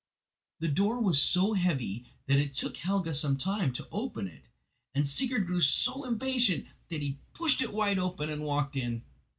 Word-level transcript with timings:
The 0.57 0.67
door 0.67 0.99
was 0.99 1.21
so 1.21 1.53
heavy, 1.53 2.07
that 2.25 2.39
it 2.39 2.55
took 2.55 2.75
Helga 2.77 3.13
some 3.13 3.37
time 3.37 3.71
to 3.73 3.87
open 3.91 4.27
it, 4.27 4.41
and 4.95 5.07
Sigurd 5.07 5.45
grew 5.45 5.61
so 5.61 6.05
impatient 6.05 6.65
that 6.89 7.03
he 7.03 7.19
pushed 7.35 7.61
it 7.61 7.71
wide 7.71 7.99
open 7.99 8.27
and 8.27 8.41
walked 8.41 8.75
in. 8.75 9.03